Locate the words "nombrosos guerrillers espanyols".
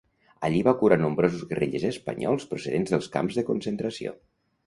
1.01-2.49